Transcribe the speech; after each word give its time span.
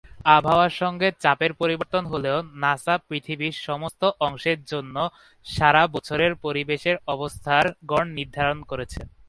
আবহাওয়ার 0.35 0.73
সঙ্গে 0.81 1.07
চাপের 1.23 1.51
পরিবর্তন 1.53 2.03
হলেও, 2.05 2.37
নাসা 2.63 2.95
পৃথিবীর 3.07 3.55
সমস্ত 3.67 4.01
অংশের 4.19 4.59
জন্য 4.63 4.95
সারা 5.45 5.83
বছরের 5.87 6.31
পরিবেশের 6.45 6.95
অবস্থার 7.07 7.65
গড় 7.89 8.09
নির্ধারণ 8.17 8.59
করেছে। 8.63 9.01